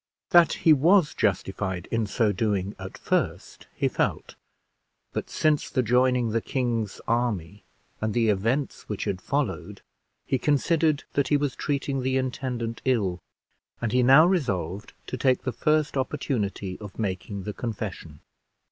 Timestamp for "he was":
0.53-1.13, 11.27-11.55